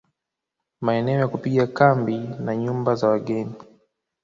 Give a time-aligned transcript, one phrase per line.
[0.81, 3.55] Maeneo ya kupiga kambi na nyumba za wageni